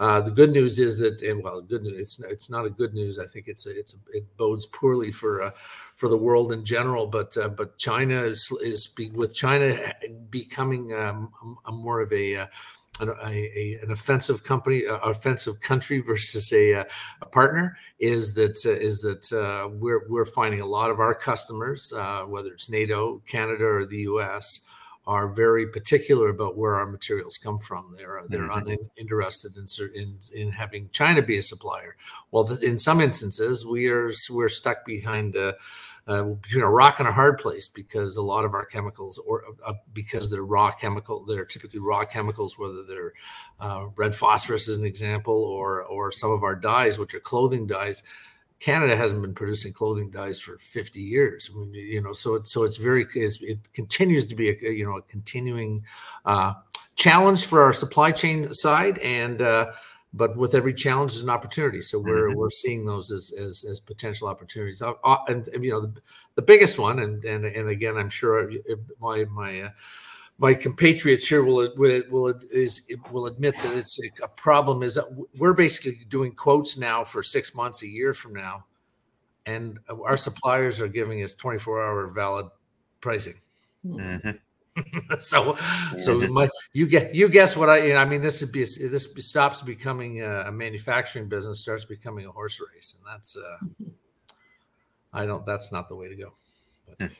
[0.00, 2.94] Uh, the good news is that, and well, good news it's it's not a good
[2.94, 3.18] news.
[3.18, 5.50] I think it's a, it's a, it bodes poorly for uh,
[5.94, 7.06] for the world in general.
[7.06, 9.94] But uh, but China is is be, with China
[10.30, 11.32] becoming um,
[11.66, 12.46] a more of a uh,
[13.00, 16.84] an, a, an offensive company, uh, offensive country versus a, uh,
[17.22, 21.14] a partner is that uh, is that uh, we're we're finding a lot of our
[21.14, 24.64] customers, uh, whether it's NATO, Canada, or the U.S.,
[25.06, 27.94] are very particular about where our materials come from.
[27.96, 28.76] They're they're mm-hmm.
[28.96, 31.96] uninterested in, in in having China be a supplier.
[32.30, 35.36] Well, in some instances, we are we're stuck behind.
[35.36, 35.52] Uh,
[36.06, 39.42] uh, between a rock and a hard place because a lot of our chemicals, or
[39.66, 43.12] uh, because they're raw chemical, they're typically raw chemicals, whether they're
[43.60, 47.66] uh, red phosphorus as an example, or or some of our dyes, which are clothing
[47.66, 48.02] dyes.
[48.60, 51.50] Canada hasn't been producing clothing dyes for 50 years.
[51.52, 54.70] I mean, you know, so it's so it's very it's, it continues to be a
[54.70, 55.84] you know a continuing
[56.26, 56.52] uh,
[56.96, 59.40] challenge for our supply chain side and.
[59.40, 59.72] Uh,
[60.16, 61.80] but with every challenge is an opportunity.
[61.80, 62.38] So we're mm-hmm.
[62.38, 64.80] we're seeing those as as, as potential opportunities.
[64.80, 66.00] Uh, uh and, and, you know, the,
[66.36, 68.50] the biggest one, and and and again, I'm sure
[69.00, 69.68] my my uh,
[70.38, 74.84] my compatriots here will will will is will admit that it's a problem.
[74.84, 78.66] Is that we're basically doing quotes now for six months, a year from now,
[79.46, 82.46] and our suppliers are giving us 24 hour valid
[83.00, 83.34] pricing.
[83.84, 84.30] Mm-hmm.
[85.18, 85.56] so
[85.98, 88.60] so my, you get you guess what I you know, I mean this would be
[88.60, 93.90] this stops becoming a, a, manufacturing business starts becoming a horse race and that's uh
[95.12, 96.32] I don't that's not the way to go.
[96.98, 97.10] But.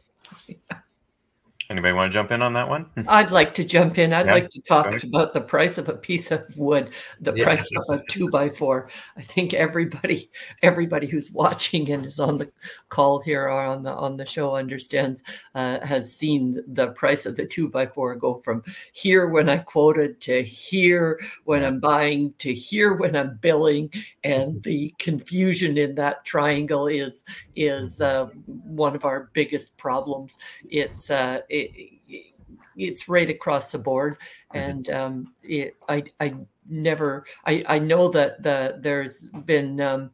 [1.71, 2.87] Anybody want to jump in on that one?
[3.09, 4.13] I'd like to jump in.
[4.13, 4.35] I'd yeah.
[4.35, 7.45] like to talk about the price of a piece of wood, the yeah.
[7.45, 8.91] price of a two by four.
[9.17, 10.31] I think everybody,
[10.63, 12.51] everybody who's watching and is on the
[12.91, 15.23] call here or on the on the show understands,
[15.55, 19.59] uh, has seen the price of the two by four go from here when I
[19.59, 23.91] quoted to here when I'm buying to here when I'm billing,
[24.23, 27.25] and the confusion in that triangle is
[27.57, 30.37] is uh, one of our biggest problems.
[30.69, 32.31] It's uh, it,
[32.77, 34.17] it's right across the board.
[34.55, 34.59] Mm-hmm.
[34.59, 36.35] and um, it, I, I
[36.69, 40.11] never I, I know that the there's been um,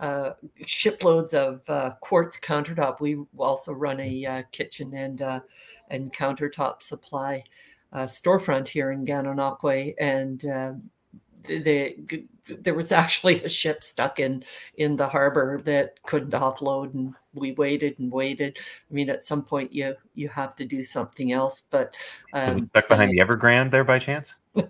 [0.00, 0.30] uh,
[0.66, 3.00] shiploads of uh, quartz countertop.
[3.00, 5.40] We also run a uh, kitchen and uh,
[5.90, 7.44] and countertop supply
[7.92, 9.94] uh, storefront here in Gananoque.
[9.98, 10.72] And uh,
[11.44, 14.44] the, the, there was actually a ship stuck in
[14.76, 18.56] in the harbor that couldn't offload and we waited and waited.
[18.90, 21.94] I mean at some point you you have to do something else but
[22.32, 24.36] um, is it stuck behind the evergrande there by chance?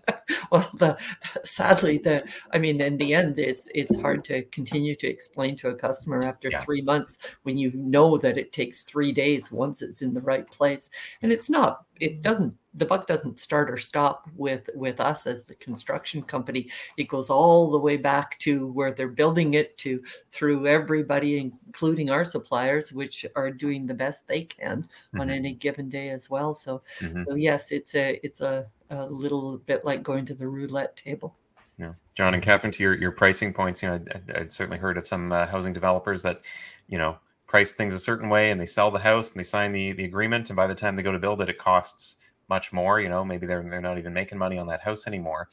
[0.50, 0.96] Well the,
[1.42, 5.68] sadly the i mean in the end it's it's hard to continue to explain to
[5.68, 6.60] a customer after yeah.
[6.60, 10.50] three months when you know that it takes three days once it's in the right
[10.50, 10.90] place.
[11.22, 15.46] And it's not it doesn't the buck doesn't start or stop with with us as
[15.46, 16.68] the construction company.
[16.96, 22.11] It goes all the way back to where they're building it to through everybody including
[22.11, 25.20] our suppliers which are doing the best they can mm-hmm.
[25.20, 27.22] on any given day as well so mm-hmm.
[27.22, 31.37] so yes it's a it's a, a little bit like going to the roulette table
[31.79, 34.98] yeah john and catherine to your, your pricing points you know i'd, I'd certainly heard
[34.98, 36.42] of some uh, housing developers that
[36.88, 39.72] you know price things a certain way and they sell the house and they sign
[39.72, 42.16] the the agreement and by the time they go to build it it costs
[42.48, 43.00] much more.
[43.00, 45.48] You know, maybe they're they're not even making money on that house anymore,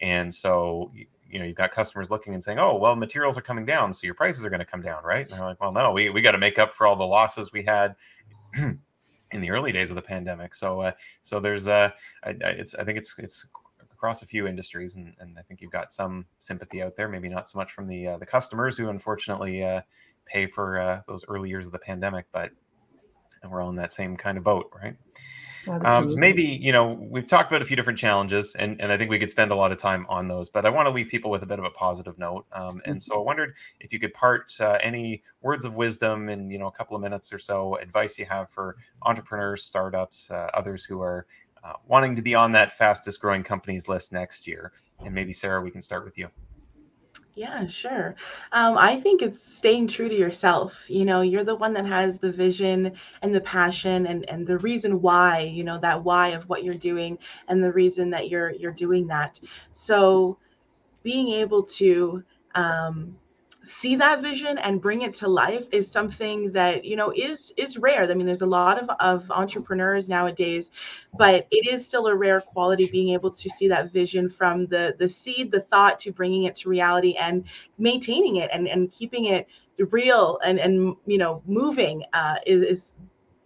[0.00, 0.92] and so
[1.32, 4.06] you know you've got customers looking and saying, "Oh, well, materials are coming down, so
[4.06, 6.20] your prices are going to come down, right?" And they're like, "Well, no, we we
[6.20, 7.96] got to make up for all the losses we had."
[9.32, 10.92] in the early days of the pandemic, so uh,
[11.22, 11.90] so there's uh,
[12.24, 13.46] it's I think it's it's
[13.90, 17.08] across a few industries, and, and I think you've got some sympathy out there.
[17.08, 19.80] Maybe not so much from the uh, the customers who unfortunately uh,
[20.26, 22.50] pay for uh, those early years of the pandemic, but
[23.48, 24.96] we're all in that same kind of boat, right?
[25.68, 28.98] Um, so maybe you know we've talked about a few different challenges, and, and I
[28.98, 30.48] think we could spend a lot of time on those.
[30.48, 32.96] But I want to leave people with a bit of a positive note, um, and
[32.96, 32.98] mm-hmm.
[32.98, 36.66] so I wondered if you could part uh, any words of wisdom in you know
[36.66, 41.00] a couple of minutes or so, advice you have for entrepreneurs, startups, uh, others who
[41.00, 41.26] are
[41.64, 44.72] uh, wanting to be on that fastest growing companies list next year.
[45.04, 46.28] And maybe Sarah, we can start with you.
[47.34, 48.14] Yeah, sure.
[48.52, 50.84] Um, I think it's staying true to yourself.
[50.90, 52.92] You know, you're the one that has the vision
[53.22, 56.74] and the passion and and the reason why, you know, that why of what you're
[56.74, 57.18] doing
[57.48, 59.40] and the reason that you're you're doing that.
[59.72, 60.36] So
[61.02, 63.16] being able to um,
[63.62, 67.78] see that vision and bring it to life is something that you know is is
[67.78, 68.10] rare.
[68.10, 70.70] I mean there's a lot of, of entrepreneurs nowadays
[71.16, 74.94] but it is still a rare quality being able to see that vision from the
[74.98, 77.44] the seed the thought to bringing it to reality and
[77.78, 79.46] maintaining it and and keeping it
[79.90, 82.94] real and and you know moving uh, is, is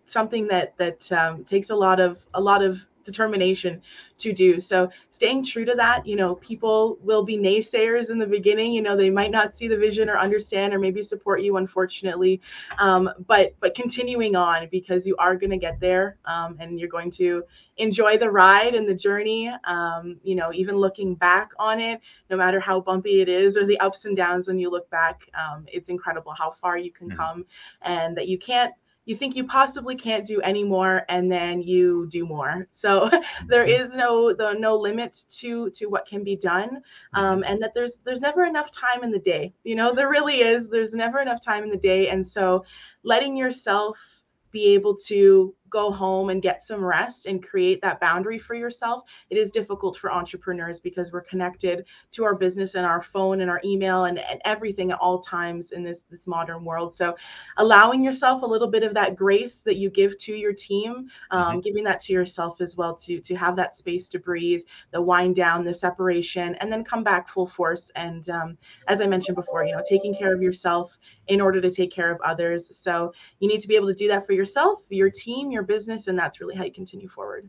[0.07, 3.81] something that that um, takes a lot of a lot of determination
[4.19, 4.61] to do.
[4.61, 8.73] So staying true to that, you know, people will be naysayers in the beginning.
[8.73, 12.41] You know, they might not see the vision or understand or maybe support you, unfortunately.
[12.79, 16.89] Um, but but continuing on because you are going to get there um, and you're
[16.89, 17.45] going to
[17.79, 19.51] enjoy the ride and the journey.
[19.65, 23.65] Um, you know, even looking back on it, no matter how bumpy it is or
[23.65, 27.09] the ups and downs when you look back, um, it's incredible how far you can
[27.09, 27.19] mm-hmm.
[27.19, 27.47] come
[27.83, 28.73] and that you can't
[29.07, 33.09] you think you possibly can't do any more and then you do more so
[33.47, 33.97] there mm-hmm.
[33.97, 36.83] no the no limit to to what can be done
[37.15, 37.53] um, mm-hmm.
[37.53, 40.69] and that there's there's never enough time in the day you know there really is
[40.69, 42.65] there's never enough time in the day and so
[43.03, 48.39] letting yourself be able to go home and get some rest and create that boundary
[48.39, 53.03] for yourself it is difficult for entrepreneurs because we're connected to our business and our
[53.03, 56.95] phone and our email and, and everything at all times in this this modern world
[56.95, 57.15] so
[57.57, 61.43] allowing yourself a little bit of that grace that you give to your team um,
[61.43, 61.61] mm-hmm.
[61.61, 64.63] giving that to yourself as well to to have that space to breathe
[64.93, 68.57] the wind down the separation and then come back full force and um,
[68.89, 70.99] as i mentioned before you know taking care of yourself
[71.29, 74.09] in order to take care of others so you need to be able to do
[74.09, 77.49] that for yourself your team your business and that's really how you continue forward.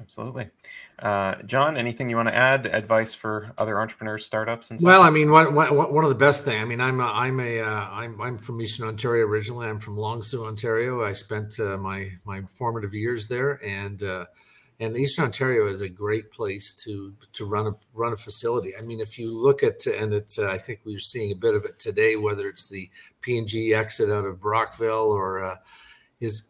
[0.00, 0.48] Absolutely.
[0.98, 5.10] Uh, john anything you want to add advice for other entrepreneurs startups and well i
[5.10, 7.88] mean one, one, one of the best thing i mean i'm a, i'm a uh,
[7.90, 9.66] I'm, I'm from eastern ontario originally.
[9.68, 11.04] I'm from long sault ontario.
[11.04, 14.24] I spent uh, my my formative years there and uh,
[14.80, 18.72] and Eastern Ontario is a great place to to run a run a facility.
[18.76, 21.54] I mean, if you look at and it's uh, I think we're seeing a bit
[21.54, 22.88] of it today, whether it's the
[23.20, 25.56] P&G exit out of Brockville or uh,
[26.18, 26.48] is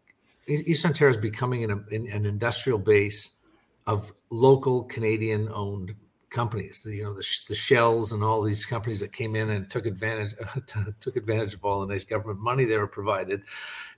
[0.50, 3.38] East Ontario is becoming an, an industrial base
[3.86, 5.94] of local Canadian owned
[6.30, 6.80] companies.
[6.80, 9.86] The, you know the, the shells and all these companies that came in and took
[9.86, 10.34] advantage
[11.00, 13.42] took advantage of all the nice government money they were provided,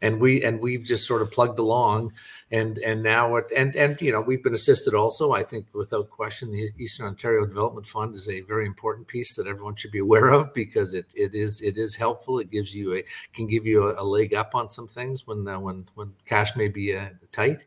[0.01, 2.13] and we and we've just sort of plugged along,
[2.53, 5.33] and and now it and and you know we've been assisted also.
[5.33, 9.47] I think without question, the Eastern Ontario Development Fund is a very important piece that
[9.47, 12.39] everyone should be aware of because it it is it is helpful.
[12.39, 15.49] It gives you a can give you a, a leg up on some things when
[15.49, 17.65] uh, when when cash may be uh, tight.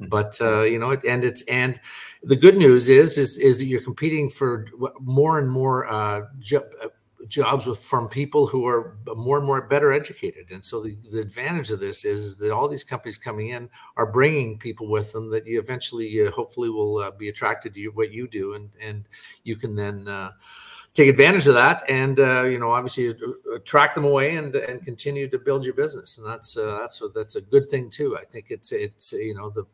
[0.00, 0.06] Mm-hmm.
[0.06, 1.80] But uh, you know, and it's and
[2.24, 4.66] the good news is is is that you're competing for
[5.00, 6.22] more and more uh,
[6.52, 6.88] uh,
[7.28, 10.50] jobs with from people who are more and more better educated.
[10.50, 13.68] And so the, the advantage of this is, is that all these companies coming in
[13.96, 17.80] are bringing people with them that you eventually uh, hopefully will uh, be attracted to
[17.80, 19.08] you, what you do, and and
[19.44, 20.08] you can then.
[20.08, 20.30] Uh,
[20.92, 23.12] take advantage of that and uh, you know obviously
[23.52, 27.34] attract them away and and continue to build your business and that's uh, that's that's
[27.34, 29.66] a good thing too i think it's it's you know the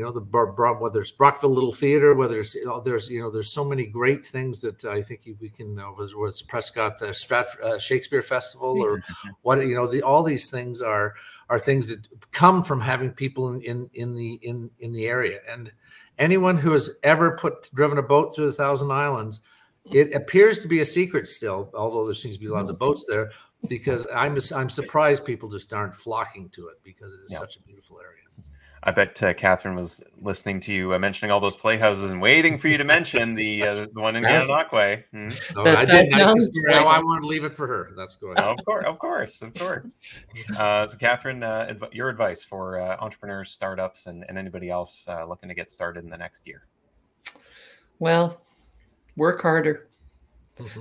[0.00, 3.66] you know the whether it's Brockville Little Theater, whether it's there's you know there's so
[3.66, 7.78] many great things that I think we can uh, whether it's Prescott uh, Strat, uh,
[7.78, 9.02] Shakespeare Festival or
[9.42, 11.12] what you know the, all these things are
[11.50, 15.40] are things that come from having people in, in in the in in the area
[15.46, 15.70] and
[16.16, 19.42] anyone who has ever put driven a boat through the Thousand Islands
[19.92, 23.06] it appears to be a secret still, although there seems to be lots of boats
[23.08, 23.30] there.
[23.66, 27.38] Because I'm I'm surprised people just aren't flocking to it because it is yeah.
[27.38, 28.19] such a beautiful area.
[28.82, 32.56] I bet uh, Catherine was listening to you uh, mentioning all those playhouses and waiting
[32.56, 35.04] for you to mention the uh, the one in Gananoque.
[35.12, 35.54] Mm-hmm.
[35.54, 36.14] No, I didn't.
[36.14, 37.90] I, just, I, I want to leave it for her.
[37.94, 38.40] That's good.
[38.40, 39.98] Oh, of course, of course, of course.
[40.56, 45.06] Uh, so, Catherine, uh, adv- your advice for uh, entrepreneurs, startups, and, and anybody else
[45.28, 46.62] looking to get started in the next year?
[47.98, 48.40] Well,
[49.14, 49.89] work harder.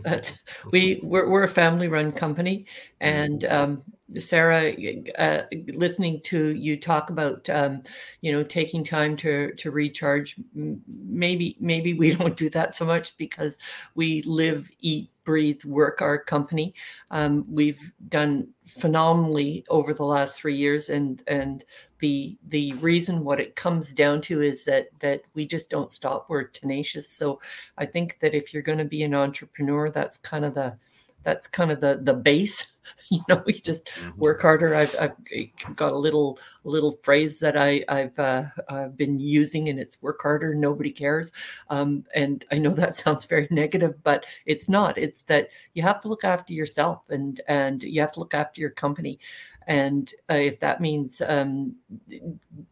[0.03, 0.37] But
[0.71, 2.65] we we're, we're a family run company,
[2.99, 3.83] and um,
[4.17, 4.73] Sarah,
[5.17, 5.43] uh,
[5.73, 7.83] listening to you talk about, um,
[8.21, 10.35] you know, taking time to to recharge.
[10.55, 13.57] Maybe maybe we don't do that so much because
[13.95, 16.73] we live, eat, breathe, work our company.
[17.11, 21.63] Um, we've done phenomenally over the last three years, and and
[21.99, 26.25] the the reason what it comes down to is that that we just don't stop.
[26.29, 27.07] We're tenacious.
[27.07, 27.39] So
[27.77, 30.79] I think that if you're going to be an entrepreneur, that's kind of the
[31.23, 32.65] that's kind of the the base.
[33.11, 34.19] You know we just mm-hmm.
[34.19, 34.73] work harder.
[34.73, 39.79] I've, I've got a little little phrase that i i've uh, I've been using and
[39.79, 41.31] it's work harder nobody cares.
[41.69, 44.97] Um, and i know that sounds very negative but it's not.
[44.97, 48.59] It's that you have to look after yourself and and you have to look after
[48.59, 49.19] your company.
[49.67, 51.75] And uh, if that means um,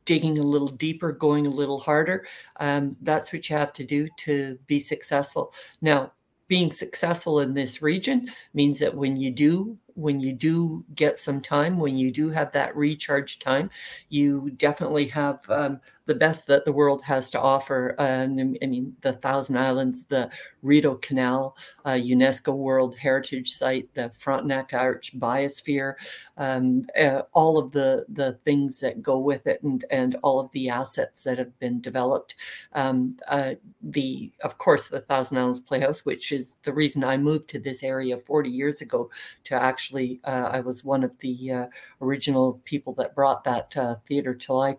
[0.06, 2.26] digging a little deeper going a little harder
[2.60, 5.54] um, that's what you have to do to be successful.
[5.82, 6.14] Now
[6.48, 11.42] being successful in this region means that when you do when you do get some
[11.42, 13.70] time when you do have that recharge time
[14.10, 17.94] you definitely have um, the best that the world has to offer.
[18.00, 20.32] Um, I mean, the Thousand Islands, the
[20.62, 21.56] Rideau Canal,
[21.86, 25.96] uh, UNESCO World Heritage Site, the Frontenac Arch Biosphere,
[26.38, 30.52] um, uh, all of the the things that go with it, and and all of
[30.54, 32.36] the assets that have been developed.
[32.74, 37.50] Um, uh, the of course the Thousand Islands Playhouse, which is the reason I moved
[37.50, 39.10] to this area 40 years ago.
[39.46, 41.66] To actually, uh, I was one of the uh,
[42.02, 44.78] original people that brought that uh, theater to life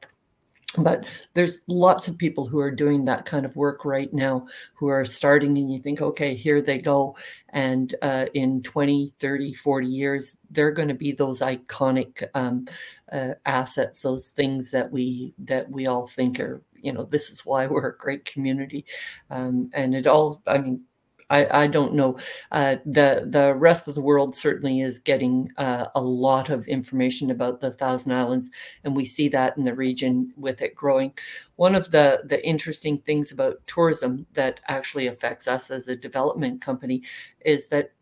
[0.77, 4.89] but there's lots of people who are doing that kind of work right now who
[4.89, 7.17] are starting and you think okay here they go.
[7.51, 12.67] And uh, in 20 30 40 years they're going to be those iconic um,
[13.11, 17.47] uh, assets those things that we that we all think are you know this is
[17.47, 18.85] why we're a great community.
[19.31, 20.83] Um, and it all i mean
[21.31, 22.19] I, I don't know.
[22.51, 27.31] Uh, the the rest of the world certainly is getting uh, a lot of information
[27.31, 28.51] about the Thousand Islands,
[28.83, 31.13] and we see that in the region with it growing.
[31.57, 36.63] One of the the interesting things about tourism that actually affects us as a development
[36.63, 37.03] company
[37.45, 37.93] is that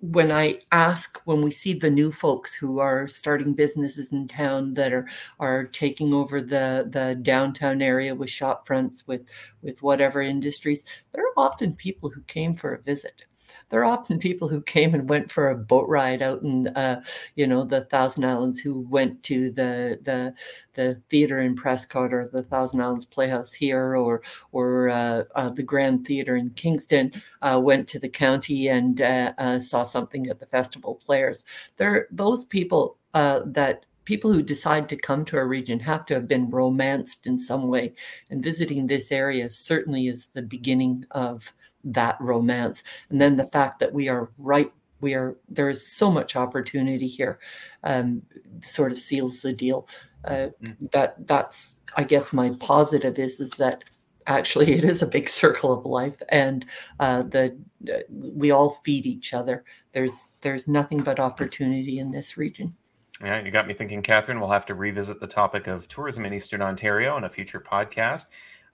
[0.00, 4.74] when I ask, when we see the new folks who are starting businesses in town
[4.74, 5.08] that are
[5.40, 9.28] are taking over the the downtown area with shop fronts, with
[9.62, 13.24] with whatever industries, there are often people who came for a visit.
[13.70, 17.02] There are often people who came and went for a boat ride out in uh,
[17.36, 20.34] you know the Thousand Islands who went to the the
[20.74, 24.22] the theater in Prescott or the Thousand Islands Playhouse here or
[24.52, 29.32] or uh, uh, the Grand Theater in Kingston uh, went to the county and uh,
[29.38, 31.44] uh, saw something at the festival players.
[31.76, 36.26] There those people that people who decide to come to a region have to have
[36.26, 37.92] been romanced in some way
[38.30, 41.52] and visiting this area certainly is the beginning of
[41.84, 42.82] that romance.
[43.10, 44.72] And then the fact that we are right,
[45.02, 47.38] we are there is so much opportunity here,
[47.84, 48.22] um,
[48.62, 49.86] sort of seals the deal.
[50.24, 50.90] Uh, mm.
[50.90, 53.84] that that's I guess my positive is is that
[54.28, 56.64] actually it is a big circle of life and
[57.00, 57.56] uh, the
[57.92, 59.64] uh, we all feed each other.
[59.92, 62.76] There's there's nothing but opportunity in this region.
[63.20, 64.38] Yeah, you got me thinking, Catherine.
[64.38, 68.26] We'll have to revisit the topic of tourism in Eastern Ontario in a future podcast.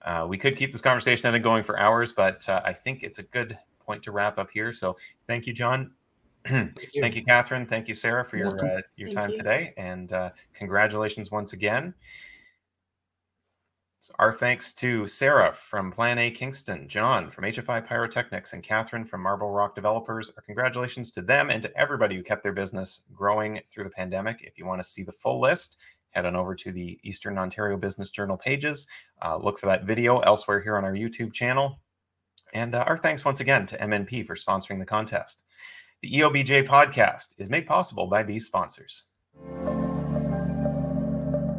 [0.03, 3.01] Uh, we could keep this conversation, I think, going for hours, but uh, I think
[3.01, 4.71] it's a good point to wrap up here.
[4.71, 5.91] So thank you, John.
[6.47, 7.01] thank, you.
[7.01, 7.23] thank, you.
[7.23, 7.65] Catherine.
[7.65, 9.35] Thank you, Sarah, for your uh, your thank time you.
[9.35, 11.95] today, and uh, congratulations once again.
[14.19, 19.21] Our thanks to Sarah from Plan A Kingston, John from HFI Pyrotechnics, and Catherine from
[19.21, 20.31] Marble Rock Developers.
[20.37, 24.41] Our congratulations to them and to everybody who kept their business growing through the pandemic.
[24.41, 25.77] If you want to see the full list,
[26.11, 28.87] head on over to the Eastern Ontario Business Journal pages.
[29.23, 31.79] Uh, look for that video elsewhere here on our YouTube channel.
[32.53, 35.43] And uh, our thanks once again to MNP for sponsoring the contest.
[36.01, 39.03] The EOBJ podcast is made possible by these sponsors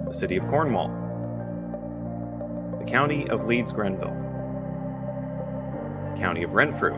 [0.07, 0.89] the City of Cornwall,
[2.87, 4.15] County of Leeds Grenville,
[6.19, 6.97] County of Renfrew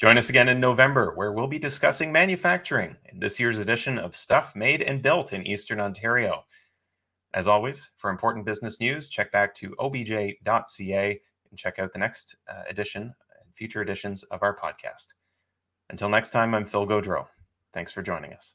[0.00, 4.16] Join us again in November, where we'll be discussing manufacturing in this year's edition of
[4.16, 6.44] Stuff Made and Built in Eastern Ontario.
[7.34, 11.20] As always, for important business news, check back to obj.ca
[11.50, 15.16] and check out the next uh, edition and future editions of our podcast.
[15.90, 17.26] Until next time, I'm Phil Gaudreau.
[17.74, 18.54] Thanks for joining us.